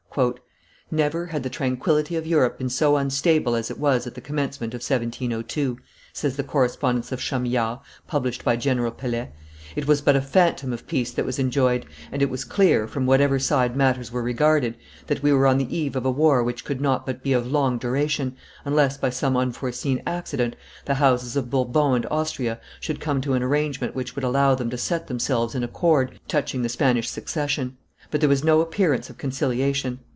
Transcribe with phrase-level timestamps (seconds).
[0.91, 4.73] "Never had the tranquillity of Europe been so unstable as it was at the commencement
[4.73, 5.79] of 1702,"
[6.11, 9.31] says the correspondence of Chamillard, published by General Pelet;
[9.73, 13.05] "it was but a phantom of peace that was enjoyed, and it was clear, from
[13.05, 14.75] whatever side matters were regarded,
[15.07, 17.49] that we were on the eve of a war which could not but be of
[17.49, 23.21] long duration, unless, by some unforeseen accident, the houses of Bourbon and Austria should come
[23.21, 27.07] to an arrangement which would allow them to set themselves in accord touching the Spanish
[27.07, 27.77] succession;
[28.09, 29.97] but there was no appearance of conciliation."